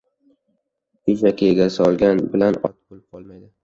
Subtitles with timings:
[1.15, 3.45] •Eshakka egar solgan bilan ot bo‘lib qolmaydi.